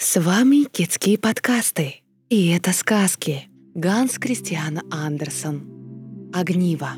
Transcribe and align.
С 0.00 0.20
вами 0.20 0.62
Китские 0.62 1.18
подкасты. 1.18 2.02
И 2.28 2.50
это 2.50 2.72
сказки. 2.72 3.48
Ганс 3.74 4.12
Кристиана 4.20 4.82
Андерсон. 4.92 6.30
Огниво. 6.32 6.90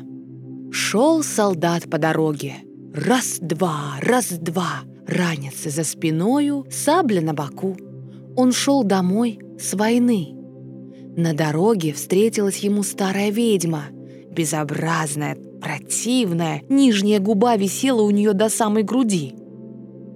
Шел 0.71 1.23
солдат 1.23 1.89
по 1.89 1.97
дороге. 1.97 2.57
Раз-два, 2.93 3.95
раз-два. 4.01 4.83
Ранец 5.07 5.63
за 5.63 5.83
спиною, 5.83 6.67
сабля 6.69 7.21
на 7.21 7.33
боку. 7.33 7.75
Он 8.37 8.51
шел 8.51 8.83
домой 8.83 9.39
с 9.59 9.73
войны. 9.73 10.35
На 11.17 11.33
дороге 11.33 11.93
встретилась 11.93 12.59
ему 12.59 12.83
старая 12.83 13.31
ведьма. 13.31 13.85
Безобразная, 14.29 15.35
противная, 15.59 16.61
нижняя 16.69 17.19
губа 17.19 17.55
висела 17.55 18.03
у 18.03 18.11
нее 18.11 18.33
до 18.33 18.47
самой 18.49 18.83
груди. 18.83 19.33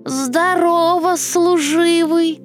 «Здорово, 0.05 1.15
служивый!» 1.15 2.41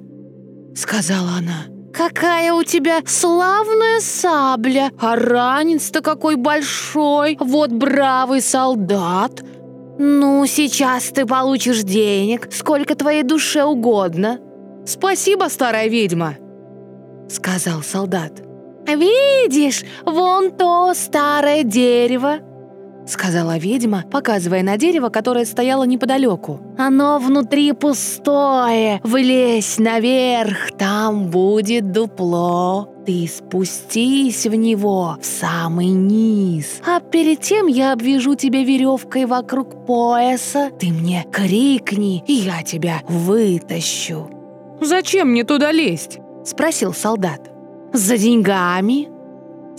сказала 0.75 1.31
она. 1.37 1.65
«Какая 1.93 2.53
у 2.53 2.63
тебя 2.63 2.99
славная 3.05 3.99
сабля! 3.99 4.91
А 4.99 5.15
ранец-то 5.15 6.01
какой 6.01 6.35
большой! 6.35 7.37
Вот 7.39 7.71
бравый 7.71 8.41
солдат! 8.41 9.43
Ну, 9.99 10.45
сейчас 10.47 11.05
ты 11.09 11.25
получишь 11.25 11.83
денег, 11.83 12.47
сколько 12.53 12.95
твоей 12.95 13.23
душе 13.23 13.63
угодно!» 13.63 14.39
«Спасибо, 14.85 15.45
старая 15.49 15.87
ведьма!»— 15.87 16.37
сказал 17.29 17.83
солдат. 17.83 18.41
«Видишь, 18.87 19.83
вон 20.05 20.51
то 20.51 20.93
старое 20.95 21.63
дерево!»— 21.63 22.39
сказала 23.07 23.57
ведьма, 23.57 24.03
показывая 24.11 24.63
на 24.63 24.77
дерево, 24.77 25.09
которое 25.09 25.45
стояло 25.45 25.83
неподалеку. 25.83 26.59
«Оно 26.77 27.19
внутри 27.19 27.71
пустое. 27.73 28.99
Влезь 29.03 29.79
наверх, 29.79 30.71
там 30.77 31.29
будет 31.29 31.91
дупло. 31.91 32.87
Ты 33.05 33.27
спустись 33.27 34.45
в 34.45 34.53
него, 34.53 35.17
в 35.19 35.25
самый 35.25 35.87
низ. 35.87 36.81
А 36.85 36.99
перед 36.99 37.41
тем 37.41 37.67
я 37.67 37.93
обвяжу 37.93 38.35
тебя 38.35 38.63
веревкой 38.63 39.25
вокруг 39.25 39.85
пояса. 39.85 40.69
Ты 40.79 40.89
мне 40.89 41.25
крикни, 41.31 42.23
и 42.27 42.33
я 42.33 42.63
тебя 42.63 43.01
вытащу». 43.07 44.29
«Зачем 44.81 45.29
мне 45.29 45.43
туда 45.43 45.71
лезть?»— 45.71 46.19
спросил 46.43 46.93
солдат. 46.93 47.51
«За 47.93 48.17
деньгами»,— 48.17 49.09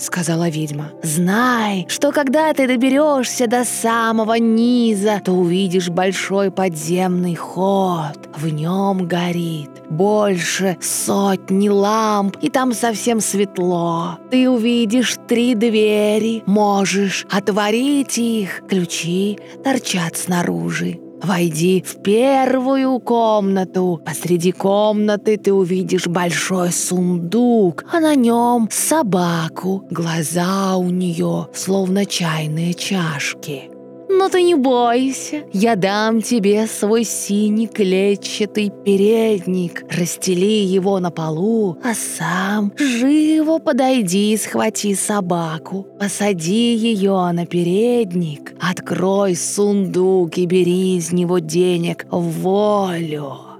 сказала 0.03 0.49
ведьма. 0.49 0.91
«Знай, 1.01 1.85
что 1.89 2.11
когда 2.11 2.53
ты 2.53 2.67
доберешься 2.67 3.47
до 3.47 3.63
самого 3.65 4.35
низа, 4.35 5.21
то 5.23 5.31
увидишь 5.31 5.89
большой 5.89 6.51
подземный 6.51 7.35
ход. 7.35 8.17
В 8.35 8.47
нем 8.47 9.07
горит 9.07 9.69
больше 9.89 10.77
сотни 10.81 11.69
ламп, 11.69 12.37
и 12.41 12.49
там 12.49 12.73
совсем 12.73 13.19
светло. 13.19 14.17
Ты 14.31 14.49
увидишь 14.49 15.17
три 15.27 15.55
двери, 15.55 16.43
можешь 16.45 17.25
отворить 17.29 18.17
их, 18.17 18.63
ключи 18.67 19.39
торчат 19.63 20.17
снаружи. 20.17 21.02
Войди 21.23 21.81
в 21.81 22.01
первую 22.01 22.99
комнату. 22.99 24.01
Посреди 24.05 24.51
комнаты 24.51 25.37
ты 25.37 25.53
увидишь 25.53 26.07
большой 26.07 26.71
сундук, 26.71 27.85
а 27.91 28.01
на 28.01 28.13
нем 28.13 28.67
собаку. 28.69 29.85
Глаза 29.89 30.75
у 30.75 30.89
нее 30.89 31.47
словно 31.53 32.05
чайные 32.05 32.73
чашки. 32.73 33.72
Но 34.15 34.29
ты 34.29 34.43
не 34.43 34.55
бойся, 34.55 35.43
я 35.53 35.75
дам 35.75 36.21
тебе 36.21 36.67
свой 36.67 37.03
синий 37.03 37.67
клетчатый 37.67 38.71
передник. 38.85 39.83
Расстели 39.89 40.63
его 40.63 40.99
на 40.99 41.09
полу, 41.09 41.77
а 41.83 41.93
сам 41.93 42.71
живо 42.77 43.59
подойди 43.59 44.33
и 44.33 44.37
схвати 44.37 44.95
собаку. 44.95 45.87
Посади 45.99 46.75
ее 46.75 47.31
на 47.31 47.45
передник, 47.45 48.53
открой 48.61 49.35
сундук 49.35 50.37
и 50.37 50.45
бери 50.45 50.97
из 50.97 51.11
него 51.11 51.39
денег 51.39 52.05
волю. 52.11 53.52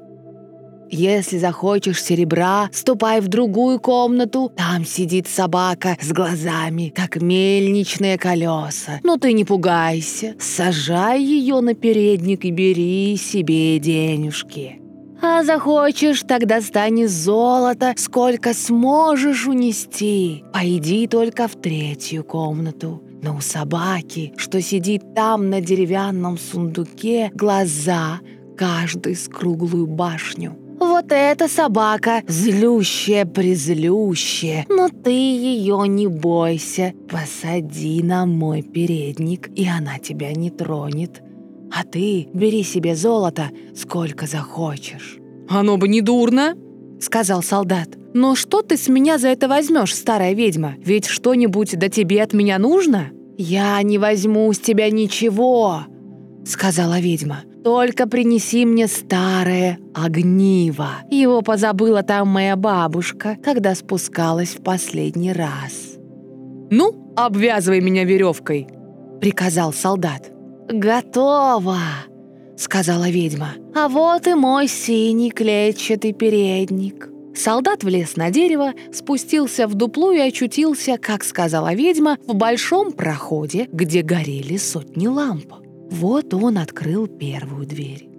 Если 0.93 1.39
захочешь 1.39 2.03
серебра, 2.03 2.69
ступай 2.71 3.19
в 3.19 3.27
другую 3.27 3.79
комнату. 3.79 4.51
Там 4.55 4.85
сидит 4.85 5.27
собака 5.27 5.97
с 5.99 6.11
глазами, 6.11 6.93
как 6.95 7.19
мельничные 7.19 8.19
колеса. 8.19 8.99
Но 9.01 9.17
ты 9.17 9.33
не 9.33 9.43
пугайся. 9.43 10.35
Сажай 10.39 11.19
ее 11.19 11.61
на 11.61 11.73
передник 11.73 12.45
и 12.45 12.51
бери 12.51 13.17
себе 13.17 13.79
денежки. 13.79 14.79
А 15.19 15.43
захочешь, 15.43 16.21
тогда 16.27 16.61
стань 16.61 17.07
золото, 17.07 17.95
сколько 17.97 18.53
сможешь 18.53 19.47
унести. 19.47 20.43
Пойди 20.53 21.07
только 21.07 21.47
в 21.47 21.55
третью 21.55 22.23
комнату. 22.23 23.01
Но 23.23 23.37
у 23.37 23.41
собаки, 23.41 24.33
что 24.37 24.61
сидит 24.61 25.15
там 25.15 25.49
на 25.49 25.59
деревянном 25.59 26.37
сундуке, 26.37 27.31
глаза 27.33 28.19
каждый 28.55 29.15
с 29.15 29.27
круглую 29.27 29.87
башню. 29.87 30.62
Вот 30.85 31.11
эта 31.11 31.47
собака 31.47 32.23
злющая-призлющая, 32.27 34.65
но 34.69 34.89
ты 34.89 35.11
ее 35.11 35.85
не 35.87 36.07
бойся. 36.07 36.93
Посади 37.09 38.03
на 38.03 38.25
мой 38.25 38.61
передник, 38.61 39.49
и 39.55 39.65
она 39.67 39.99
тебя 39.99 40.33
не 40.33 40.49
тронет. 40.49 41.21
А 41.71 41.83
ты 41.83 42.27
бери 42.33 42.63
себе 42.63 42.95
золото, 42.95 43.51
сколько 43.75 44.25
захочешь». 44.27 45.19
«Оно 45.49 45.77
бы 45.77 45.87
не 45.87 46.01
дурно»,— 46.01 46.55
сказал 46.99 47.43
солдат. 47.43 47.89
«Но 48.13 48.35
что 48.35 48.61
ты 48.61 48.75
с 48.77 48.89
меня 48.89 49.17
за 49.17 49.29
это 49.29 49.47
возьмешь, 49.47 49.95
старая 49.95 50.33
ведьма? 50.33 50.75
Ведь 50.77 51.07
что-нибудь 51.07 51.79
до 51.79 51.89
тебе 51.89 52.21
от 52.21 52.33
меня 52.33 52.59
нужно?» 52.59 53.09
«Я 53.37 53.81
не 53.81 53.97
возьму 53.97 54.51
с 54.53 54.59
тебя 54.59 54.91
ничего»,— 54.91 55.85
сказала 56.45 56.99
ведьма. 56.99 57.45
«Только 57.63 58.07
принеси 58.07 58.65
мне 58.65 58.87
старое 58.87 59.79
огниво. 59.93 60.89
Его 61.09 61.41
позабыла 61.41 62.03
там 62.03 62.27
моя 62.27 62.55
бабушка, 62.55 63.37
когда 63.43 63.73
спускалась 63.75 64.55
в 64.55 64.63
последний 64.63 65.31
раз». 65.31 65.97
«Ну, 66.69 67.13
обвязывай 67.15 67.81
меня 67.81 68.03
веревкой»,— 68.03 68.67
приказал 69.21 69.73
солдат. 69.73 70.31
«Готово!»— 70.67 71.77
сказала 72.57 73.09
ведьма. 73.09 73.49
«А 73.75 73.87
вот 73.87 74.27
и 74.27 74.33
мой 74.33 74.67
синий 74.67 75.31
клетчатый 75.31 76.13
передник». 76.13 77.09
Солдат 77.35 77.83
влез 77.83 78.15
на 78.15 78.29
дерево, 78.29 78.73
спустился 78.91 79.67
в 79.67 79.73
дупло 79.73 80.11
и 80.11 80.19
очутился, 80.19 80.97
как 80.97 81.23
сказала 81.23 81.73
ведьма, 81.73 82.17
в 82.27 82.35
большом 82.35 82.91
проходе, 82.91 83.67
где 83.71 84.03
горели 84.03 84.57
сотни 84.57 85.07
ламп. 85.07 85.62
Вот 85.93 86.33
он 86.33 86.57
открыл 86.57 87.05
первую 87.05 87.67
дверь. 87.67 88.09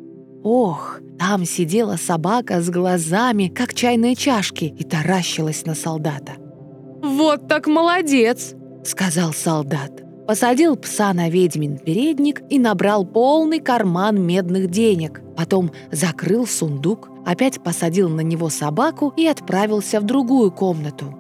Ох, 0.44 1.00
там 1.18 1.44
сидела 1.44 1.96
собака 1.96 2.60
с 2.60 2.70
глазами, 2.70 3.48
как 3.48 3.74
чайные 3.74 4.14
чашки, 4.14 4.66
и 4.66 4.84
таращилась 4.84 5.66
на 5.66 5.74
солдата. 5.74 6.34
«Вот 7.02 7.48
так 7.48 7.66
молодец!»— 7.66 8.54
сказал 8.84 9.32
солдат. 9.32 10.04
Посадил 10.28 10.76
пса 10.76 11.12
на 11.12 11.28
ведьмин 11.28 11.78
передник 11.78 12.42
и 12.48 12.60
набрал 12.60 13.04
полный 13.04 13.58
карман 13.58 14.24
медных 14.24 14.70
денег. 14.70 15.20
Потом 15.36 15.72
закрыл 15.90 16.46
сундук, 16.46 17.10
опять 17.26 17.60
посадил 17.60 18.08
на 18.08 18.20
него 18.20 18.50
собаку 18.50 19.12
и 19.16 19.26
отправился 19.26 19.98
в 20.00 20.04
другую 20.04 20.52
комнату. 20.52 21.12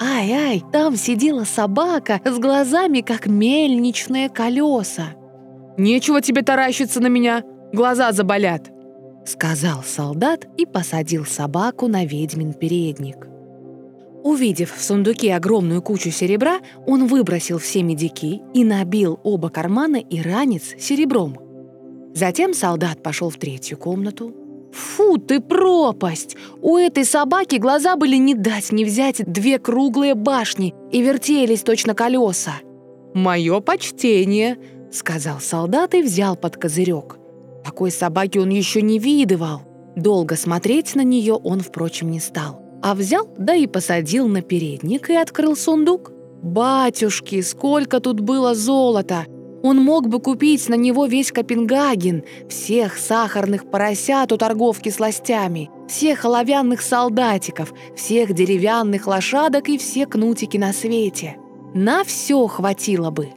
Ай-ай, 0.00 0.62
там 0.72 0.94
сидела 0.94 1.42
собака 1.42 2.20
с 2.24 2.38
глазами, 2.38 3.00
как 3.00 3.26
мельничные 3.26 4.28
колеса. 4.28 5.14
«Нечего 5.80 6.20
тебе 6.20 6.42
таращиться 6.42 7.00
на 7.00 7.06
меня, 7.06 7.42
глаза 7.72 8.12
заболят»,— 8.12 8.70
сказал 9.24 9.82
солдат 9.82 10.46
и 10.58 10.66
посадил 10.66 11.24
собаку 11.24 11.88
на 11.88 12.04
ведьмин 12.04 12.52
передник. 12.52 13.26
Увидев 14.22 14.74
в 14.76 14.82
сундуке 14.82 15.34
огромную 15.34 15.80
кучу 15.80 16.10
серебра, 16.10 16.58
он 16.86 17.06
выбросил 17.06 17.58
все 17.58 17.82
медики 17.82 18.42
и 18.52 18.62
набил 18.62 19.20
оба 19.24 19.48
кармана 19.48 19.96
и 19.96 20.20
ранец 20.20 20.74
серебром. 20.78 21.38
Затем 22.14 22.52
солдат 22.52 23.02
пошел 23.02 23.30
в 23.30 23.38
третью 23.38 23.78
комнату. 23.78 24.34
«Фу 24.74 25.16
ты 25.16 25.40
пропасть! 25.40 26.36
У 26.60 26.76
этой 26.76 27.06
собаки 27.06 27.56
глаза 27.56 27.96
были 27.96 28.16
не 28.16 28.34
дать 28.34 28.70
не 28.70 28.84
взять 28.84 29.24
две 29.24 29.58
круглые 29.58 30.14
башни 30.14 30.74
и 30.92 31.00
вертелись 31.00 31.62
точно 31.62 31.94
колеса. 31.94 32.56
Мое 33.14 33.60
почтение!»— 33.60 34.58
сказал 34.92 35.40
солдат 35.40 35.94
и 35.94 36.02
взял 36.02 36.36
под 36.36 36.56
козырек. 36.56 37.18
Такой 37.64 37.90
собаки 37.90 38.38
он 38.38 38.48
еще 38.50 38.82
не 38.82 38.98
видывал. 38.98 39.62
Долго 39.96 40.36
смотреть 40.36 40.94
на 40.94 41.02
нее 41.02 41.34
он, 41.34 41.60
впрочем, 41.60 42.10
не 42.10 42.20
стал. 42.20 42.62
А 42.82 42.94
взял, 42.94 43.28
да 43.36 43.54
и 43.54 43.66
посадил 43.66 44.28
на 44.28 44.42
передник 44.42 45.10
и 45.10 45.14
открыл 45.14 45.56
сундук. 45.56 46.12
Батюшки, 46.42 47.42
сколько 47.42 48.00
тут 48.00 48.20
было 48.20 48.54
золота! 48.54 49.26
Он 49.62 49.76
мог 49.76 50.08
бы 50.08 50.20
купить 50.20 50.70
на 50.70 50.74
него 50.74 51.04
весь 51.04 51.32
Копенгаген, 51.32 52.24
всех 52.48 52.96
сахарных 52.96 53.70
поросят 53.70 54.32
у 54.32 54.38
торговки 54.38 54.88
сластями, 54.88 55.70
всех 55.86 56.24
оловянных 56.24 56.80
солдатиков, 56.80 57.74
всех 57.94 58.32
деревянных 58.32 59.06
лошадок 59.06 59.68
и 59.68 59.76
все 59.76 60.06
кнутики 60.06 60.56
на 60.56 60.72
свете. 60.72 61.36
На 61.74 62.04
все 62.04 62.46
хватило 62.46 63.10
бы. 63.10 63.28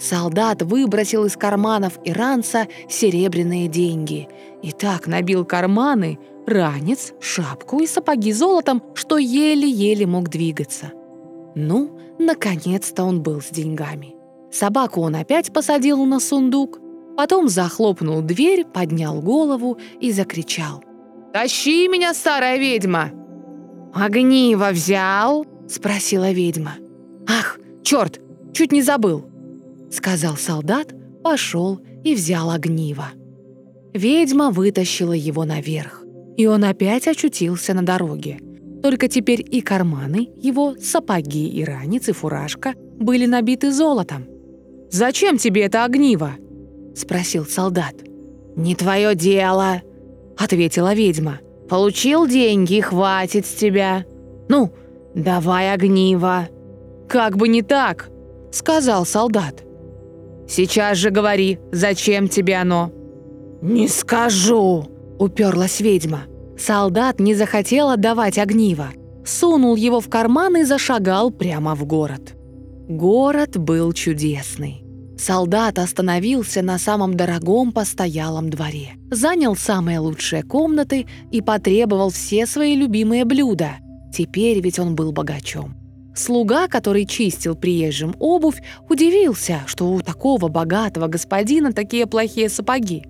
Солдат 0.00 0.62
выбросил 0.62 1.26
из 1.26 1.36
карманов 1.36 1.98
иранца 2.04 2.66
серебряные 2.88 3.68
деньги 3.68 4.28
и 4.62 4.72
так 4.72 5.06
набил 5.06 5.44
карманы, 5.44 6.18
ранец, 6.46 7.12
шапку 7.20 7.80
и 7.80 7.86
сапоги 7.86 8.32
золотом, 8.32 8.82
что 8.94 9.18
еле-еле 9.18 10.06
мог 10.06 10.30
двигаться. 10.30 10.92
Ну, 11.54 11.98
наконец-то 12.18 13.04
он 13.04 13.22
был 13.22 13.42
с 13.42 13.50
деньгами. 13.50 14.14
Собаку 14.50 15.02
он 15.02 15.16
опять 15.16 15.52
посадил 15.52 16.04
на 16.06 16.18
сундук, 16.18 16.80
потом 17.16 17.48
захлопнул 17.48 18.22
дверь, 18.22 18.64
поднял 18.64 19.20
голову 19.20 19.78
и 20.00 20.12
закричал. 20.12 20.82
«Тащи 21.32 21.86
меня, 21.88 22.14
старая 22.14 22.58
ведьма!» 22.58 23.10
«Огниво 23.92 24.70
взял?»— 24.72 25.44
спросила 25.68 26.32
ведьма. 26.32 26.74
«Ах, 27.28 27.58
черт, 27.82 28.20
чуть 28.52 28.72
не 28.72 28.82
забыл!»— 28.82 29.26
сказал 29.90 30.36
солдат, 30.36 30.94
пошел 31.22 31.80
и 32.04 32.14
взял 32.14 32.50
огниво. 32.50 33.06
Ведьма 33.92 34.50
вытащила 34.50 35.12
его 35.12 35.44
наверх, 35.44 36.04
и 36.36 36.46
он 36.46 36.64
опять 36.64 37.08
очутился 37.08 37.74
на 37.74 37.82
дороге. 37.82 38.38
Только 38.82 39.08
теперь 39.08 39.44
и 39.46 39.60
карманы 39.60 40.30
его, 40.36 40.74
сапоги 40.80 41.48
и 41.48 41.64
ранец, 41.64 42.08
и 42.08 42.12
фуражка 42.12 42.74
были 42.98 43.26
набиты 43.26 43.72
золотом. 43.72 44.26
«Зачем 44.90 45.36
тебе 45.36 45.62
это 45.62 45.84
огниво?»— 45.84 46.32
спросил 46.94 47.44
солдат. 47.44 47.94
«Не 48.56 48.74
твое 48.74 49.14
дело»,— 49.14 49.82
ответила 50.38 50.94
ведьма. 50.94 51.40
«Получил 51.68 52.26
деньги, 52.26 52.80
хватит 52.80 53.46
с 53.46 53.54
тебя. 53.54 54.04
Ну, 54.48 54.72
давай 55.14 55.72
огниво». 55.72 56.48
«Как 57.08 57.36
бы 57.36 57.48
не 57.48 57.62
так»,— 57.62 58.08
сказал 58.52 59.04
солдат. 59.04 59.64
«Сейчас 60.50 60.98
же 60.98 61.10
говори, 61.10 61.60
зачем 61.70 62.28
тебе 62.28 62.56
оно?» 62.56 62.90
«Не 63.62 63.86
скажу»,— 63.86 64.84
уперлась 65.20 65.78
ведьма. 65.78 66.22
Солдат 66.58 67.20
не 67.20 67.36
захотел 67.36 67.90
отдавать 67.90 68.36
огниво. 68.36 68.88
Сунул 69.24 69.76
его 69.76 70.00
в 70.00 70.08
карман 70.08 70.56
и 70.56 70.64
зашагал 70.64 71.30
прямо 71.30 71.76
в 71.76 71.84
город. 71.84 72.34
Город 72.88 73.58
был 73.58 73.92
чудесный. 73.92 74.82
Солдат 75.16 75.78
остановился 75.78 76.62
на 76.62 76.78
самом 76.78 77.14
дорогом 77.14 77.70
постоялом 77.70 78.50
дворе, 78.50 78.94
занял 79.08 79.54
самые 79.54 80.00
лучшие 80.00 80.42
комнаты 80.42 81.06
и 81.30 81.42
потребовал 81.42 82.10
все 82.10 82.46
свои 82.46 82.74
любимые 82.74 83.24
блюда. 83.24 83.76
Теперь 84.12 84.60
ведь 84.60 84.80
он 84.80 84.96
был 84.96 85.12
богачом. 85.12 85.79
Слуга, 86.14 86.68
который 86.68 87.06
чистил 87.06 87.54
приезжим 87.54 88.14
обувь, 88.18 88.62
удивился, 88.88 89.62
что 89.66 89.90
у 89.90 90.00
такого 90.00 90.48
богатого 90.48 91.06
господина 91.06 91.72
такие 91.72 92.06
плохие 92.06 92.48
сапоги. 92.48 93.04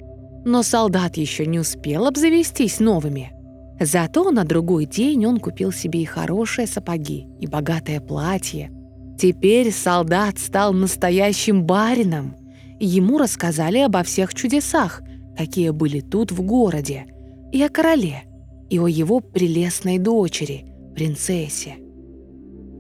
Но 0.45 0.63
солдат 0.63 1.17
еще 1.17 1.47
не 1.47 1.59
успел 1.59 2.07
обзавестись 2.07 2.81
новыми. 2.81 3.33
Зато 3.81 4.31
на 4.31 4.45
другой 4.45 4.85
день 4.85 5.25
он 5.27 5.39
купил 5.39 5.73
себе 5.73 6.03
и 6.03 6.05
хорошие 6.05 6.67
сапоги, 6.67 7.27
и 7.41 7.47
богатое 7.47 8.01
платье, 8.01 8.71
Теперь 9.21 9.71
солдат 9.71 10.39
стал 10.39 10.73
настоящим 10.73 11.65
барином. 11.65 12.37
Ему 12.79 13.19
рассказали 13.19 13.77
обо 13.77 14.03
всех 14.03 14.33
чудесах, 14.33 15.03
какие 15.37 15.69
были 15.69 16.01
тут 16.01 16.33
в 16.33 16.41
городе, 16.41 17.05
и 17.53 17.63
о 17.63 17.69
короле, 17.69 18.23
и 18.71 18.79
о 18.79 18.87
его 18.87 19.21
прелестной 19.21 19.99
дочери, 19.99 20.65
принцессе. 20.95 21.77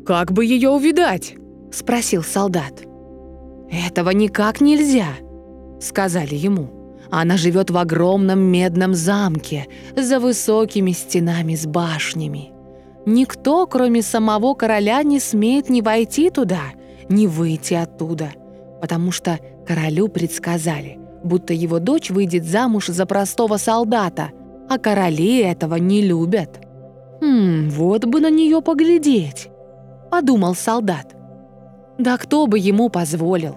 «Как 0.07 0.33
бы 0.33 0.45
ее 0.45 0.71
увидать?»– 0.71 1.35
спросил 1.73 2.23
солдат. 2.23 2.83
«Этого 3.71 4.11
никак 4.11 4.61
нельзя»,– 4.61 5.09
сказали 5.81 6.35
ему. 6.35 6.71
«Она 7.11 7.37
живет 7.37 7.71
в 7.71 7.77
огромном 7.77 8.41
медном 8.41 8.95
замке, 8.95 9.67
за 9.97 10.21
высокими 10.21 10.93
стенами 10.93 11.55
с 11.55 11.67
башнями. 11.67 12.53
Никто, 13.07 13.67
кроме 13.67 14.03
самого 14.03 14.55
короля, 14.55 15.03
не 15.03 15.19
смеет 15.21 15.69
ни 15.71 15.81
войти 15.81 16.31
туда, 16.31 16.63
ни 17.09 17.27
выйти 17.27 17.75
оттуда, 17.75 18.31
потому 18.81 19.11
что 19.11 19.39
королю 19.67 20.09
предсказали, 20.09 20.99
будто 21.25 21.53
его 21.55 21.79
дочь 21.79 22.11
выйдет 22.11 22.45
замуж 22.45 22.87
за 22.87 23.07
простого 23.07 23.57
солдата, 23.57 24.31
а 24.69 24.79
короли 24.79 25.39
этого 25.39 25.77
не 25.77 26.03
любят. 26.03 26.61
«Хм, 27.21 27.69
вот 27.71 28.05
бы 28.05 28.21
на 28.21 28.31
нее 28.31 28.63
поглядеть»,— 28.63 29.49
подумал 30.11 30.55
солдат. 30.55 31.15
Да 31.99 32.17
кто 32.17 32.47
бы 32.47 32.59
ему 32.59 32.89
позволил? 32.89 33.57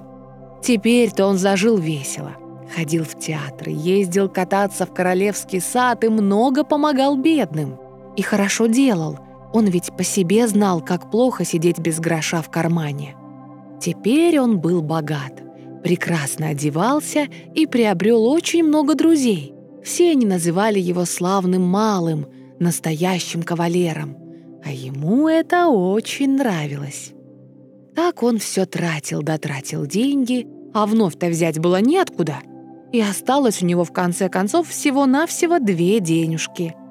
Теперь-то 0.62 1.26
он 1.26 1.38
зажил 1.38 1.78
весело. 1.78 2.34
Ходил 2.76 3.04
в 3.04 3.20
театр, 3.20 3.70
ездил 3.70 4.30
кататься 4.30 4.86
в 4.86 4.94
королевский 4.94 5.60
сад 5.60 6.04
и 6.04 6.10
много 6.10 6.64
помогал 6.64 7.18
бедным. 7.18 7.78
И 8.16 8.22
хорошо 8.22 8.68
делал— 8.68 9.20
он 9.54 9.68
ведь 9.68 9.96
по 9.96 10.04
себе 10.04 10.48
знал, 10.48 10.82
как 10.82 11.12
плохо 11.12 11.46
сидеть 11.46 11.78
без 11.78 12.00
гроша 12.00 12.42
в 12.42 12.50
кармане. 12.50 13.16
Теперь 13.80 14.40
он 14.40 14.60
был 14.60 14.82
богат, 14.82 15.44
прекрасно 15.84 16.50
одевался 16.50 17.28
и 17.54 17.68
приобрел 17.68 18.26
очень 18.26 18.64
много 18.64 18.96
друзей. 18.96 19.54
Все 19.84 20.12
они 20.12 20.26
называли 20.26 20.80
его 20.80 21.06
славным 21.06 21.62
малым, 21.62 22.26
настоящим 22.60 23.44
кавалером. 23.44 24.18
А 24.66 24.72
ему 24.72 25.28
это 25.28 25.68
очень 25.68 26.38
нравилось. 26.38 27.12
Так 27.96 28.24
он 28.24 28.40
все 28.40 28.66
тратил 28.66 29.22
да 29.22 29.38
тратил 29.38 29.86
деньги, 29.86 30.48
а 30.74 30.86
вновь-то 30.86 31.28
взять 31.28 31.60
было 31.60 31.82
неоткуда. 31.82 32.38
И 32.92 33.02
осталось 33.02 33.62
у 33.62 33.66
него 33.66 33.84
в 33.84 33.92
конце 33.92 34.30
концов 34.30 34.70
всего-навсего 34.70 35.60
две 35.60 36.00
денежки– 36.00 36.76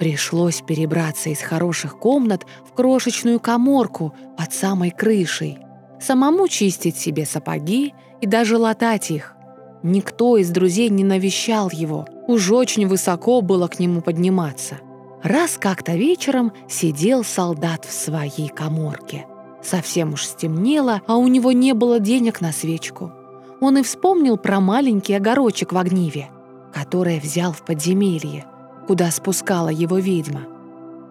Пришлось 0.00 0.62
перебраться 0.62 1.28
из 1.28 1.42
хороших 1.42 1.98
комнат 1.98 2.46
в 2.66 2.72
крошечную 2.72 3.38
коморку 3.38 4.14
под 4.38 4.50
самой 4.54 4.92
крышей, 4.92 5.58
самому 6.00 6.48
чистить 6.48 6.96
себе 6.96 7.26
сапоги 7.26 7.92
и 8.22 8.26
даже 8.26 8.56
латать 8.56 9.10
их. 9.10 9.36
Никто 9.82 10.38
из 10.38 10.48
друзей 10.48 10.88
не 10.88 11.04
навещал 11.04 11.68
его, 11.70 12.06
уж 12.26 12.50
очень 12.50 12.86
высоко 12.86 13.42
было 13.42 13.68
к 13.68 13.78
нему 13.78 14.00
подниматься. 14.00 14.76
Раз 15.22 15.58
как-то 15.58 15.92
вечером 15.92 16.52
сидел 16.68 17.24
солдат 17.24 17.84
в 17.84 17.92
своей 17.92 18.48
коморке. 18.48 19.26
Совсем 19.62 20.14
уж 20.14 20.24
стемнело, 20.26 21.02
а 21.06 21.16
у 21.16 21.26
него 21.26 21.52
не 21.52 21.74
было 21.74 22.00
денег 22.00 22.40
на 22.40 22.52
свечку. 22.52 23.12
Он 23.60 23.76
и 23.78 23.82
вспомнил 23.82 24.38
про 24.38 24.60
маленький 24.60 25.14
огорочек 25.14 25.72
в 25.72 25.78
огниве, 25.78 26.30
который 26.72 27.20
взял 27.20 27.52
в 27.52 27.62
подземелье 27.62 28.46
куда 28.90 29.12
спускала 29.12 29.68
его 29.68 29.98
ведьма. 29.98 30.48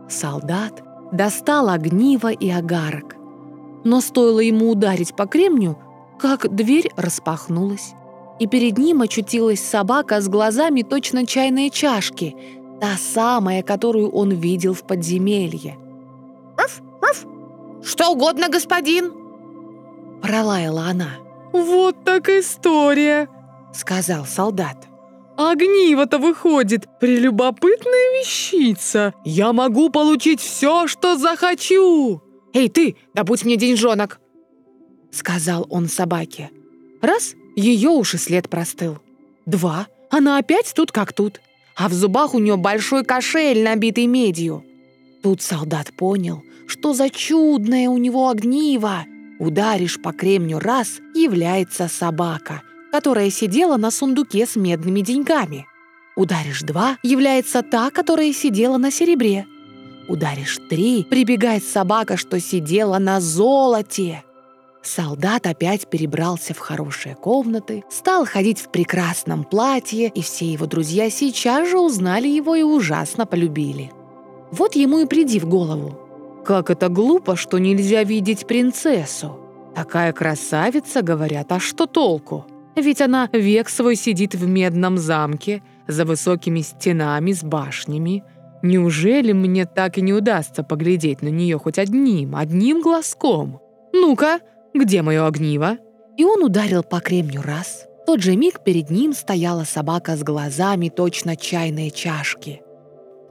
Солдат 0.09 0.83
достал 1.13 1.69
огниво 1.69 2.29
и 2.29 2.49
огарок. 2.49 3.15
Но 3.85 4.01
стоило 4.01 4.41
ему 4.41 4.71
ударить 4.71 5.15
по 5.15 5.25
кремню, 5.25 5.77
как 6.19 6.53
дверь 6.53 6.91
распахнулась, 6.97 7.93
и 8.37 8.47
перед 8.47 8.77
ним 8.77 9.01
очутилась 9.01 9.63
собака 9.63 10.19
с 10.19 10.27
глазами 10.27 10.81
точно 10.81 11.25
чайные 11.25 11.69
чашки, 11.69 12.35
та 12.79 12.97
самая, 12.97 13.63
которую 13.63 14.09
он 14.11 14.31
видел 14.31 14.73
в 14.73 14.83
подземелье. 14.83 15.77
«Руф, 16.57 16.81
руф! 17.01 17.25
Что 17.83 18.09
угодно, 18.11 18.49
господин!» 18.49 19.13
Пролаяла 20.21 20.87
она. 20.87 21.17
«Вот 21.51 22.03
так 22.03 22.29
история!»— 22.29 23.27
сказал 23.73 24.25
солдат. 24.25 24.89
Огниво-то 25.39 26.17
выходит, 26.17 26.85
прелюбопытная 26.99 28.19
вещица. 28.19 29.13
Я 29.23 29.53
могу 29.53 29.89
получить 29.89 30.41
все, 30.41 30.85
что 30.87 31.15
захочу. 31.15 32.21
Эй, 32.51 32.67
ты, 32.67 32.97
добудь 33.13 33.45
мне 33.45 33.55
деньжонок, 33.55 34.19
сказал 35.13 35.65
он 35.69 35.87
собаке. 35.87 36.51
Раз, 37.01 37.35
ее 37.55 37.89
уж 37.91 38.15
и 38.15 38.17
след 38.17 38.49
простыл. 38.49 38.97
Два, 39.45 39.87
она 40.09 40.39
опять 40.39 40.73
тут 40.75 40.91
как 40.91 41.13
тут. 41.13 41.39
А 41.79 41.89
в 41.89 41.93
зубах 41.93 42.35
у 42.35 42.39
нее 42.39 42.57
большой 42.57 43.03
кошель, 43.03 43.63
набитый 43.63 44.05
медью. 44.05 44.63
Тут 45.23 45.41
солдат 45.41 45.91
понял, 45.93 46.43
что 46.67 46.93
за 46.93 47.09
чудное 47.09 47.89
у 47.89 47.97
него 47.97 48.29
огниво. 48.29 49.05
Ударишь 49.39 49.99
по 49.99 50.11
кремню 50.11 50.59
раз, 50.59 50.99
является 51.15 51.87
собака— 51.87 52.61
которая 52.91 53.29
сидела 53.29 53.77
на 53.77 53.91
сундуке 53.91 54.45
с 54.45 54.55
медными 54.55 55.01
деньгами. 55.01 55.67
Ударишь 56.15 56.61
два, 56.61 56.97
является 57.03 57.61
та, 57.61 57.91
которая 57.91 58.33
сидела 58.33 58.77
на 58.77 58.91
серебре. 58.91 59.45
Ударишь 60.07 60.57
три, 60.69 61.03
прибегает 61.03 61.63
собака, 61.63 62.17
что 62.17 62.39
сидела 62.39 62.97
на 62.97 63.21
золоте. 63.21 64.23
Солдат 64.81 65.45
опять 65.45 65.87
перебрался 65.87 66.53
в 66.53 66.59
хорошие 66.59 67.15
комнаты, 67.15 67.83
стал 67.89 68.25
ходить 68.25 68.59
в 68.59 68.69
прекрасном 68.69 69.43
платье, 69.43 70.07
и 70.07 70.21
все 70.21 70.45
его 70.45 70.65
друзья 70.65 71.09
сейчас 71.09 71.69
же 71.69 71.79
узнали 71.79 72.27
его 72.27 72.55
и 72.55 72.63
ужасно 72.63 73.25
полюбили. 73.25 73.91
Вот 74.51 74.75
ему 74.75 74.99
и 74.99 75.05
приди 75.05 75.39
в 75.39 75.47
голову. 75.47 75.99
Как 76.45 76.69
это 76.69 76.87
глупо, 76.89 77.35
что 77.35 77.57
нельзя 77.57 78.03
видеть 78.03 78.47
принцессу. 78.47 79.37
Такая 79.75 80.13
красавица, 80.13 81.01
говорят, 81.01 81.51
а 81.51 81.59
что 81.59 81.85
толку? 81.85 82.45
Ведь 82.75 83.01
она 83.01 83.29
век 83.33 83.69
свой 83.69 83.95
сидит 83.95 84.33
в 84.33 84.47
медном 84.47 84.97
замке, 84.97 85.61
за 85.87 86.05
высокими 86.05 86.61
стенами 86.61 87.33
с 87.33 87.43
башнями. 87.43 88.23
Неужели 88.61 89.33
мне 89.33 89.65
так 89.65 89.97
и 89.97 90.01
не 90.01 90.13
удастся 90.13 90.63
поглядеть 90.63 91.21
на 91.21 91.29
нее 91.29 91.57
хоть 91.57 91.79
одним, 91.79 92.35
одним 92.35 92.81
глазком? 92.81 93.59
Ну-ка, 93.93 94.39
где 94.73 95.01
мое 95.01 95.25
огниво?» 95.25 95.77
И 96.17 96.25
он 96.25 96.43
ударил 96.43 96.83
по 96.83 96.99
кремню 96.99 97.41
раз. 97.41 97.85
В 98.03 98.05
тот 98.05 98.21
же 98.21 98.35
миг 98.35 98.63
перед 98.63 98.89
ним 98.89 99.13
стояла 99.13 99.63
собака 99.63 100.17
с 100.17 100.23
глазами, 100.23 100.89
точно 100.89 101.35
чайные 101.35 101.91
чашки. 101.91 102.61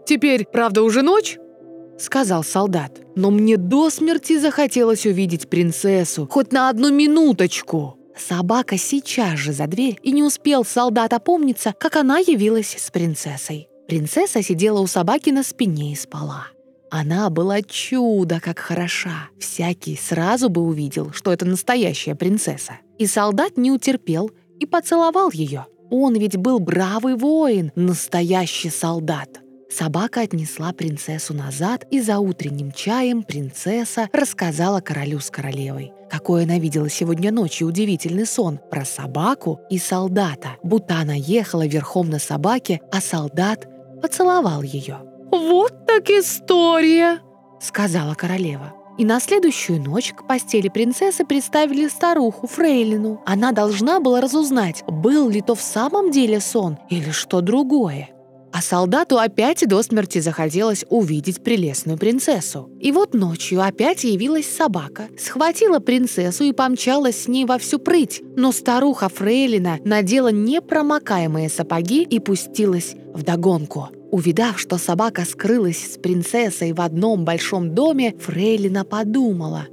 «Теперь, 0.06 0.46
правда, 0.46 0.82
уже 0.82 1.02
ночь?»— 1.02 1.38
сказал 1.98 2.44
солдат. 2.44 3.00
«Но 3.14 3.30
мне 3.30 3.56
до 3.56 3.90
смерти 3.90 4.38
захотелось 4.38 5.04
увидеть 5.04 5.50
принцессу, 5.50 6.26
хоть 6.30 6.52
на 6.52 6.68
одну 6.70 6.90
минуточку!» 6.90 7.98
Собака 8.18 8.76
сейчас 8.76 9.38
же 9.38 9.52
за 9.52 9.66
дверь, 9.66 9.98
и 10.02 10.12
не 10.12 10.22
успел 10.22 10.64
солдат 10.64 11.12
опомниться, 11.12 11.72
как 11.78 11.96
она 11.96 12.18
явилась 12.18 12.74
с 12.76 12.90
принцессой. 12.90 13.68
Принцесса 13.86 14.42
сидела 14.42 14.80
у 14.80 14.86
собаки 14.86 15.30
на 15.30 15.42
спине 15.42 15.92
и 15.92 15.96
спала. 15.96 16.48
Она 16.90 17.28
была 17.28 17.62
чудо 17.62 18.40
как 18.40 18.58
хороша. 18.58 19.28
Всякий 19.38 19.96
сразу 19.96 20.48
бы 20.48 20.62
увидел, 20.62 21.12
что 21.12 21.32
это 21.32 21.44
настоящая 21.44 22.14
принцесса. 22.14 22.74
И 22.98 23.06
солдат 23.06 23.56
не 23.56 23.70
утерпел 23.70 24.30
и 24.58 24.66
поцеловал 24.66 25.30
ее. 25.30 25.66
Он 25.90 26.14
ведь 26.16 26.36
был 26.36 26.58
бравый 26.58 27.14
воин, 27.14 27.72
настоящий 27.74 28.70
солдат. 28.70 29.40
Собака 29.70 30.22
отнесла 30.22 30.72
принцессу 30.72 31.34
назад, 31.34 31.86
и 31.90 32.00
за 32.00 32.18
утренним 32.18 32.72
чаем 32.72 33.22
принцесса 33.22 34.08
рассказала 34.12 34.80
королю 34.80 35.20
с 35.20 35.30
королевой, 35.30 35.92
какой 36.10 36.44
она 36.44 36.58
видела 36.58 36.88
сегодня 36.88 37.30
ночью 37.30 37.68
удивительный 37.68 38.24
сон 38.24 38.58
про 38.70 38.86
собаку 38.86 39.60
и 39.68 39.78
солдата, 39.78 40.56
будто 40.62 40.96
она 40.96 41.14
ехала 41.14 41.66
верхом 41.66 42.08
на 42.08 42.18
собаке, 42.18 42.80
а 42.90 43.02
солдат 43.02 43.68
поцеловал 44.00 44.62
ее. 44.62 45.00
«Вот 45.30 45.86
так 45.86 46.08
история!»— 46.10 47.20
сказала 47.60 48.14
королева. 48.14 48.74
И 48.98 49.04
на 49.04 49.20
следующую 49.20 49.80
ночь 49.80 50.12
к 50.12 50.26
постели 50.26 50.68
принцессы 50.68 51.24
представили 51.24 51.86
старуху 51.86 52.48
Фрейлину. 52.48 53.22
Она 53.24 53.52
должна 53.52 54.00
была 54.00 54.20
разузнать, 54.20 54.82
был 54.88 55.28
ли 55.28 55.40
то 55.40 55.54
в 55.54 55.62
самом 55.62 56.10
деле 56.10 56.40
сон 56.40 56.78
или 56.90 57.10
что 57.10 57.40
другое. 57.40 58.10
А 58.52 58.60
солдату 58.60 59.18
опять 59.18 59.66
до 59.68 59.82
смерти 59.82 60.18
захотелось 60.18 60.84
увидеть 60.88 61.44
прелестную 61.44 61.96
принцессу. 61.96 62.70
И 62.80 62.90
вот 62.90 63.14
ночью 63.14 63.62
опять 63.62 64.02
явилась 64.04 64.50
собака, 64.50 65.08
схватила 65.18 65.78
принцессу 65.78 66.44
и 66.44 66.52
помчалась 66.52 67.22
с 67.22 67.28
ней 67.28 67.44
во 67.44 67.58
всю 67.58 67.78
прыть. 67.78 68.22
Но 68.36 68.50
старуха 68.50 69.08
Фрейлина 69.08 69.78
надела 69.84 70.32
непромокаемые 70.32 71.50
сапоги 71.50 72.02
и 72.02 72.18
пустилась 72.18 72.96
в 73.14 73.22
догонку. 73.22 73.90
Увидав, 74.10 74.58
что 74.58 74.78
собака 74.78 75.24
скрылась 75.24 75.94
с 75.94 75.98
принцессой 75.98 76.72
в 76.72 76.80
одном 76.80 77.24
большом 77.24 77.74
доме, 77.74 78.14
Фрейлина 78.18 78.84
подумала, 78.84 79.66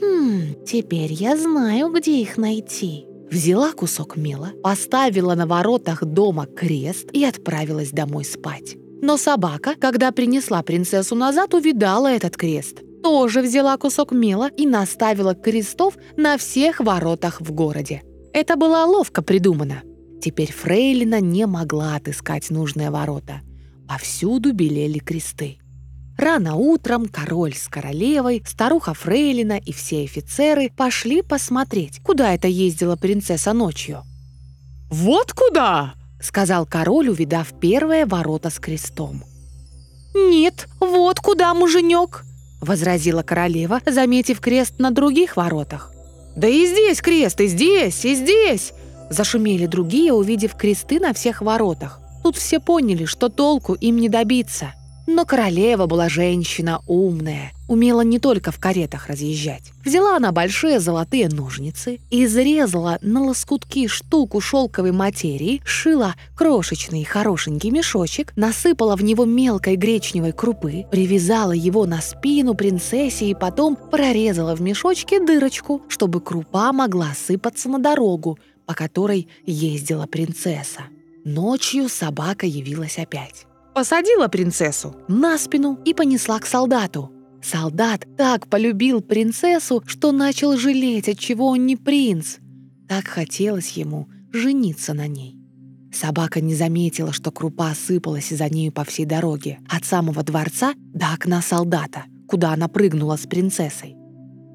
«Хм, 0.00 0.64
теперь 0.66 1.12
я 1.12 1.36
знаю, 1.36 1.92
где 1.92 2.20
их 2.20 2.38
найти». 2.38 3.06
Взяла 3.30 3.72
кусок 3.72 4.16
мела, 4.16 4.52
поставила 4.62 5.34
на 5.34 5.46
воротах 5.46 6.04
дома 6.04 6.46
крест 6.46 7.10
и 7.12 7.24
отправилась 7.24 7.90
домой 7.90 8.24
спать. 8.24 8.76
Но 9.02 9.16
собака, 9.16 9.74
когда 9.78 10.12
принесла 10.12 10.62
принцессу 10.62 11.14
назад, 11.14 11.52
увидала 11.52 12.06
этот 12.06 12.36
крест. 12.36 12.82
Тоже 13.02 13.42
взяла 13.42 13.76
кусок 13.76 14.12
мела 14.12 14.48
и 14.56 14.66
наставила 14.66 15.34
крестов 15.34 15.96
на 16.16 16.38
всех 16.38 16.80
воротах 16.80 17.40
в 17.40 17.52
городе. 17.52 18.02
Это 18.32 18.56
было 18.56 18.84
ловко 18.84 19.22
придумано. 19.22 19.82
Теперь 20.20 20.52
Фрейлина 20.52 21.20
не 21.20 21.46
могла 21.46 21.96
отыскать 21.96 22.50
нужные 22.50 22.90
ворота. 22.90 23.42
Повсюду 23.88 24.52
белели 24.52 24.98
кресты. 24.98 25.58
Рано 26.18 26.56
утром 26.56 27.06
король 27.06 27.54
с 27.54 27.68
королевой, 27.68 28.42
старуха 28.46 28.94
Фрейлина 28.94 29.58
и 29.58 29.72
все 29.72 30.04
офицеры 30.04 30.70
пошли 30.70 31.22
посмотреть, 31.22 32.00
куда 32.02 32.34
это 32.34 32.48
ездила 32.48 32.96
принцесса 32.96 33.52
ночью. 33.52 34.02
«Вот 34.90 35.32
куда!»— 35.32 35.94
сказал 36.20 36.64
король, 36.64 37.10
увидав 37.10 37.52
первые 37.60 38.06
ворота 38.06 38.50
с 38.50 38.58
крестом. 38.58 39.24
«Нет, 40.14 40.68
вот 40.80 41.20
куда, 41.20 41.52
муженек!»— 41.52 42.24
возразила 42.60 43.22
королева, 43.22 43.80
заметив 43.84 44.40
крест 44.40 44.78
на 44.78 44.90
других 44.90 45.36
воротах. 45.36 45.92
«Да 46.34 46.48
и 46.48 46.66
здесь 46.66 47.02
крест, 47.02 47.40
и 47.40 47.46
здесь, 47.46 48.04
и 48.04 48.14
здесь!» 48.14 48.72
Зашумели 49.10 49.66
другие, 49.66 50.12
увидев 50.12 50.54
кресты 50.56 50.98
на 50.98 51.12
всех 51.12 51.42
воротах. 51.42 52.00
Тут 52.26 52.38
все 52.38 52.58
поняли, 52.58 53.04
что 53.04 53.28
толку 53.28 53.74
им 53.74 53.98
не 53.98 54.08
добиться. 54.08 54.74
Но 55.06 55.24
королева 55.24 55.86
была 55.86 56.08
женщина 56.08 56.80
умная, 56.88 57.52
умела 57.68 58.00
не 58.00 58.18
только 58.18 58.50
в 58.50 58.58
каретах 58.58 59.06
разъезжать. 59.06 59.70
Взяла 59.84 60.16
она 60.16 60.32
большие 60.32 60.80
золотые 60.80 61.28
ножницы, 61.28 62.00
изрезала 62.10 62.98
на 63.00 63.22
лоскутки 63.22 63.86
штуку 63.86 64.40
шелковой 64.40 64.90
материи, 64.90 65.62
шила 65.64 66.16
крошечный 66.34 67.04
хорошенький 67.04 67.70
мешочек, 67.70 68.32
насыпала 68.34 68.96
в 68.96 69.04
него 69.04 69.24
мелкой 69.24 69.76
гречневой 69.76 70.32
крупы, 70.32 70.84
привязала 70.90 71.52
его 71.52 71.86
на 71.86 72.00
спину 72.00 72.54
принцессе 72.54 73.30
и 73.30 73.36
потом 73.36 73.76
прорезала 73.76 74.56
в 74.56 74.60
мешочке 74.60 75.24
дырочку, 75.24 75.82
чтобы 75.86 76.20
крупа 76.20 76.72
могла 76.72 77.14
сыпаться 77.14 77.68
на 77.68 77.78
дорогу, 77.78 78.36
по 78.66 78.74
которой 78.74 79.28
ездила 79.46 80.06
принцесса. 80.06 80.86
Ночью 81.26 81.88
собака 81.90 82.46
явилась 82.46 82.98
опять 82.98 83.46
посадила 83.76 84.28
принцессу 84.28 84.96
на 85.06 85.36
спину 85.36 85.78
и 85.84 85.92
понесла 85.92 86.38
к 86.38 86.46
солдату. 86.46 87.12
Солдат 87.42 88.06
так 88.16 88.46
полюбил 88.46 89.02
принцессу, 89.02 89.82
что 89.84 90.12
начал 90.12 90.56
жалеть, 90.56 91.10
от 91.10 91.18
чего 91.18 91.48
он 91.48 91.66
не 91.66 91.76
принц. 91.76 92.38
Так 92.88 93.06
хотелось 93.06 93.72
ему 93.72 94.08
жениться 94.32 94.94
на 94.94 95.08
ней. 95.08 95.38
Собака 95.92 96.40
не 96.40 96.54
заметила, 96.54 97.12
что 97.12 97.30
крупа 97.30 97.72
осыпалась 97.72 98.30
за 98.30 98.48
нею 98.48 98.72
по 98.72 98.82
всей 98.84 99.04
дороге, 99.04 99.58
от 99.68 99.84
самого 99.84 100.22
дворца 100.22 100.72
до 100.94 101.12
окна 101.12 101.42
солдата, 101.42 102.04
куда 102.26 102.54
она 102.54 102.68
прыгнула 102.68 103.16
с 103.16 103.26
принцессой. 103.26 103.94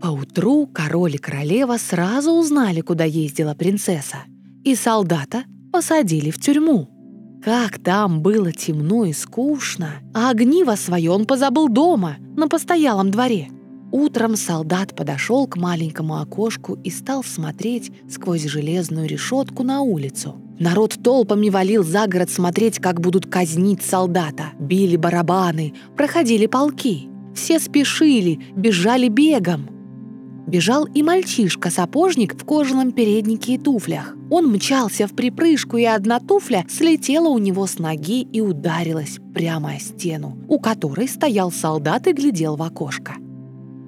Поутру 0.01 0.66
король 0.66 1.13
и 1.13 1.20
королева 1.20 1.78
сразу 1.78 2.32
узнали, 2.32 2.82
куда 2.82 3.04
ездила 3.04 3.54
принцесса, 3.54 4.24
и 4.63 4.74
солдата 4.74 5.44
посадили 5.72 6.30
в 6.32 6.40
тюрьму. 6.40 6.90
Как 7.44 7.80
там 7.80 8.22
было 8.22 8.51
темно 8.51 9.06
и 9.06 9.13
скучно, 9.13 9.94
а 10.13 10.30
огниво 10.30 10.75
свое 10.75 11.10
он 11.12 11.25
позабыл 11.25 11.70
дома, 11.70 12.18
на 12.38 12.48
постоялом 12.48 13.10
дворе. 13.10 13.50
Утром 13.92 14.36
солдат 14.36 14.96
подошел 14.96 15.48
к 15.48 15.58
маленькому 15.58 16.22
окошку 16.22 16.78
и 16.84 16.90
стал 16.90 17.24
смотреть 17.24 17.92
сквозь 18.10 18.46
железную 18.46 19.08
решетку 19.08 19.63
на 19.63 19.82
улицу. 19.82 20.36
Народ 20.60 20.98
толпами 21.04 21.50
валил 21.50 21.84
за 21.84 22.08
город 22.08 22.30
смотреть, 22.30 22.80
как 22.80 23.01
будут 23.01 23.25
казнить 23.25 23.82
солдата. 23.82 24.51
Били 24.60 24.96
барабаны, 24.96 25.74
проходили 25.98 26.46
полки. 26.46 27.10
Все 27.34 27.60
спешили, 27.60 28.40
бежали 28.56 29.08
бегом. 29.08 29.68
Бежал 30.48 30.86
и 30.86 31.03
мальчишка-сапожник 31.03 32.36
в 32.36 32.45
кожаном 32.45 32.91
переднике 32.91 33.53
и 33.53 33.57
туфлях. 33.57 34.15
Он 34.29 34.48
мчался 34.48 35.07
в 35.07 35.13
припрыжку, 35.13 35.77
и 35.77 35.86
одна 35.86 36.19
туфля 36.19 36.65
слетела 36.69 37.29
у 37.29 37.38
него 37.38 37.67
с 37.67 37.77
ноги 37.79 38.21
и 38.21 38.41
ударилась 38.41 39.19
прямо 39.33 39.74
о 39.74 39.79
стену, 39.79 40.38
у 40.48 40.60
которой 40.60 41.07
стоял 41.07 41.51
солдат 41.51 42.07
и 42.07 42.13
глядел 42.13 42.55
в 42.55 42.63
окошко. 42.63 43.13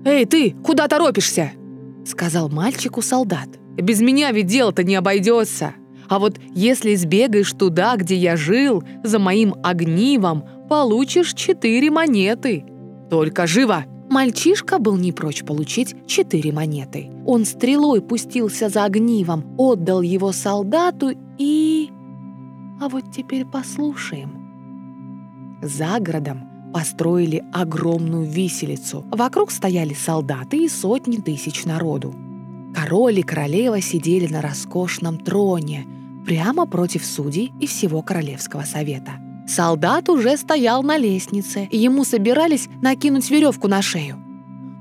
«Эй, 0.06 0.26
ты, 0.26 0.52
куда 0.64 0.88
торопишься?»— 0.88 1.52
сказал 2.06 2.50
мальчику 2.50 3.02
солдат. 3.02 3.50
«Без 3.76 4.02
меня 4.02 4.32
ведь 4.32 4.48
дело-то 4.48 4.84
не 4.84 4.96
обойдется. 4.96 5.74
А 6.08 6.20
вот 6.20 6.40
если 6.54 6.94
сбегаешь 6.96 7.54
туда, 7.54 7.96
где 7.96 8.16
я 8.16 8.36
жил, 8.36 8.84
за 9.04 9.18
моим 9.18 9.56
огнивом, 9.64 10.44
получишь 10.70 11.34
четыре 11.34 11.90
монеты. 11.90 12.66
Только 13.10 13.48
живо!» 13.48 13.86
Мальчишка 14.14 14.78
был 14.78 14.96
не 14.96 15.12
прочь 15.12 15.44
получить 15.44 15.96
четыре 16.06 16.52
монеты. 16.52 17.10
Он 17.26 17.46
стрелой 17.46 18.00
пустился 18.00 18.70
за 18.70 18.84
огнивом, 18.84 19.56
отдал 19.58 20.04
его 20.04 20.32
солдату 20.32 21.14
и... 21.40 21.90
А 22.80 22.90
вот 22.90 23.06
теперь 23.12 23.44
послушаем. 23.44 25.58
За 25.64 25.98
городом 26.00 26.48
построили 26.72 27.44
огромную 27.52 28.30
виселицу. 28.30 29.04
Вокруг 29.10 29.50
стояли 29.50 29.96
солдаты 29.96 30.58
и 30.58 30.70
сотни 30.70 31.18
тысяч 31.18 31.66
народу. 31.66 32.14
Король 32.76 33.18
и 33.18 33.24
королева 33.24 33.82
сидели 33.82 34.32
на 34.32 34.44
роскошном 34.44 35.18
троне, 35.18 35.88
прямо 36.24 36.68
против 36.68 37.04
судей 37.04 37.52
и 37.60 37.66
всего 37.66 38.04
Королевского 38.04 38.62
совета. 38.62 39.23
Солдат 39.48 40.10
уже 40.10 40.38
стоял 40.38 40.84
на 40.84 40.98
лестнице, 40.98 41.68
и 41.70 41.78
ему 41.78 42.04
собирались 42.04 42.70
накинуть 42.82 43.30
веревку 43.30 43.68
на 43.68 43.82
шею. 43.82 44.18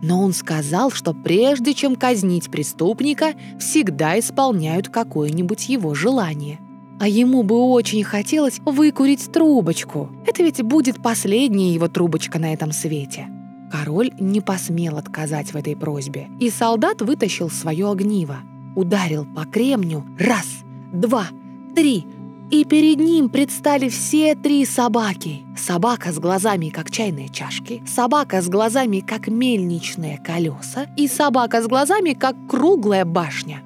Но 0.02 0.21
он 0.21 0.33
сказал, 0.33 0.90
что 0.90 1.14
прежде 1.14 1.75
чем 1.75 1.95
казнить 1.95 2.50
преступника, 2.50 3.35
всегда 3.59 4.19
исполняют 4.19 4.88
какое-нибудь 4.88 5.69
его 5.69 5.95
желание. 5.95 6.59
А 6.99 7.09
ему 7.09 7.42
бы 7.42 7.57
очень 7.57 8.04
хотелось 8.04 8.61
выкурить 8.64 9.33
трубочку. 9.33 10.11
Это 10.26 10.42
ведь 10.42 10.62
будет 10.62 11.02
последняя 11.02 11.73
его 11.73 11.88
трубочка 11.88 12.38
на 12.38 12.52
этом 12.52 12.73
свете. 12.73 13.28
Король 13.73 14.11
не 14.19 14.40
посмел 14.40 14.99
отказать 14.99 15.52
в 15.52 15.57
этой 15.57 15.75
просьбе, 15.75 16.28
и 16.38 16.50
солдат 16.50 17.00
вытащил 17.00 17.49
свое 17.49 17.90
огниво. 17.90 18.38
Ударил 18.76 19.25
по 19.25 19.45
кремню 19.45 20.04
раз, 20.19 20.47
два, 20.92 21.28
три, 21.75 22.07
и 22.53 22.67
перед 22.67 23.01
ним 23.01 23.31
предстали 23.31 23.89
все 23.89 24.35
три 24.35 24.67
собаки. 24.67 25.47
Собака 25.57 26.13
с 26.13 26.19
глазами, 26.19 26.69
как 26.69 26.91
чайные 26.91 27.31
чашки, 27.31 27.83
собака 27.87 28.43
с 28.43 28.49
глазами, 28.51 29.01
как 29.01 29.27
мельничные 29.27 30.19
колеса, 30.19 30.87
и 30.99 31.09
собака 31.09 31.63
с 31.63 31.67
глазами, 31.67 32.13
как 32.13 32.37
круглая 32.47 33.07
башня. 33.07 33.63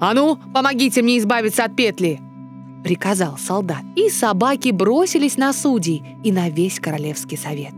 «А 0.00 0.12
ну, 0.12 0.38
помогите 0.52 1.00
мне 1.00 1.16
избавиться 1.16 1.64
от 1.64 1.74
петли!»— 1.76 2.20
приказал 2.84 3.38
солдат. 3.38 3.82
И 3.96 4.10
собаки 4.10 4.68
бросились 4.68 5.38
на 5.38 5.54
судей 5.54 6.04
и 6.22 6.30
на 6.30 6.50
весь 6.50 6.78
королевский 6.78 7.38
совет. 7.38 7.72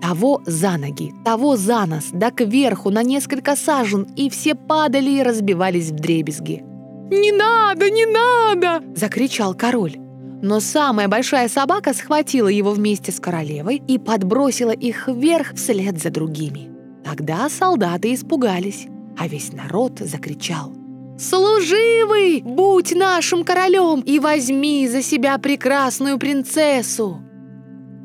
Того 0.00 0.42
за 0.46 0.76
ноги, 0.76 1.12
того 1.24 1.56
за 1.56 1.86
нос, 1.86 2.10
да 2.12 2.30
кверху 2.30 2.90
на 2.90 3.02
несколько 3.02 3.56
сажен, 3.56 4.06
и 4.14 4.30
все 4.30 4.54
падали 4.54 5.10
и 5.10 5.22
разбивались 5.24 5.90
в 5.90 5.96
дребезги. 5.96 6.71
«Не 7.12 7.30
надо, 7.30 7.90
не 7.90 8.06
надо!»– 8.06 8.82
закричал 8.96 9.54
король. 9.54 9.96
Но 10.42 10.60
самая 10.60 11.08
большая 11.08 11.48
собака 11.48 11.92
схватила 11.92 12.48
его 12.48 12.70
вместе 12.70 13.12
с 13.12 13.20
королевой 13.20 13.82
и 13.86 13.98
подбросила 13.98 14.70
их 14.70 15.08
вверх 15.08 15.52
вслед 15.54 16.00
за 16.00 16.08
другими. 16.08 16.70
Тогда 17.04 17.50
солдаты 17.50 18.14
испугались, 18.14 18.86
а 19.18 19.28
весь 19.28 19.52
народ 19.52 19.98
закричал. 19.98 20.72
«Служивый, 21.18 22.40
будь 22.40 22.94
нашим 22.94 23.44
королем 23.44 24.00
и 24.00 24.18
возьми 24.18 24.88
за 24.88 25.02
себя 25.02 25.36
прекрасную 25.36 26.18
принцессу!» 26.18 27.20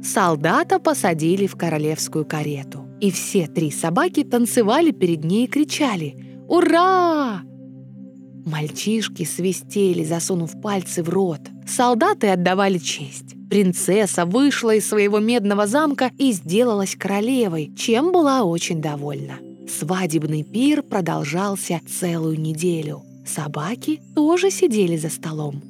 Солдата 0.03 0.79
посадили 0.79 1.47
в 1.47 1.55
королевскую 1.55 2.25
карету, 2.25 2.85
и 2.99 3.09
все 3.11 3.47
три 3.47 3.71
собаки 3.71 4.25
танцевали 4.25 4.91
перед 4.91 5.23
ней 5.23 5.45
и 5.45 5.49
кричали 5.49 6.43
«Ура!» 6.49 7.46
Мальчишки 8.47 9.23
свистели, 9.25 10.05
засунув 10.05 10.61
пальцы 10.61 11.03
в 11.03 11.09
рот. 11.09 11.41
Солдаты 11.67 12.27
отдавали 12.27 12.77
честь. 12.77 13.35
Принцесса 13.49 14.25
вышла 14.25 14.73
из 14.73 14.87
своего 14.87 15.19
медного 15.19 15.67
замка 15.67 16.11
и 16.17 16.31
сделалась 16.31 16.95
королевой, 16.95 17.73
чем 17.77 18.13
была 18.13 18.43
очень 18.43 18.81
довольна. 18.81 19.39
Свадебный 19.67 20.43
пир 20.43 20.81
продолжался 20.81 21.81
целую 21.99 22.39
неделю. 22.39 23.03
Собаки 23.25 23.99
тоже 24.15 24.49
сидели 24.49 24.95
за 24.95 25.09
столом 25.09 25.61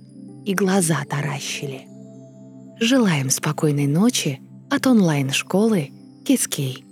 и 0.45 0.53
глаза 0.53 1.03
таращили. 1.09 1.87
Желаем 2.79 3.31
спокойной 3.31 3.87
ночи 3.87 4.39
от 4.69 4.85
онлайн-школы 4.85 5.89
Кискей. 6.27 6.86